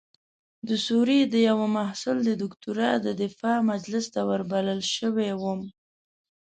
[0.67, 5.61] د سوریې د یوه محصل د دکتورا د دفاع مجلس ته وربلل شوی وم.